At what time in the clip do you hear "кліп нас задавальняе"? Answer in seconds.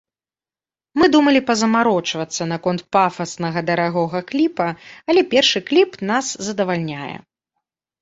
5.73-7.17